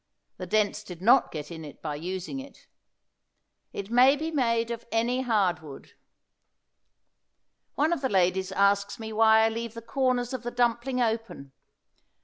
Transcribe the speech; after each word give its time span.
The 0.37 0.47
dents 0.47 0.81
did 0.83 0.99
not 0.99 1.31
get 1.31 1.51
in 1.51 1.63
it 1.63 1.79
by 1.79 1.93
using 1.93 2.39
it. 2.39 2.65
It 3.71 3.91
may 3.91 4.15
be 4.15 4.31
made 4.31 4.71
of 4.71 4.83
any 4.91 5.21
hard 5.21 5.59
wood. 5.59 5.93
One 7.75 7.93
of 7.93 8.01
the 8.01 8.09
ladies 8.09 8.51
asks 8.51 8.97
me 8.97 9.13
why 9.13 9.41
I 9.41 9.49
leave 9.49 9.75
the 9.75 9.81
corners 9.83 10.33
of 10.33 10.41
the 10.41 10.49
dumpling 10.49 10.99
open. 10.99 11.51